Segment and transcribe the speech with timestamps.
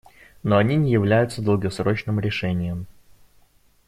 [0.41, 2.87] Но они не являются долгосрочным решением.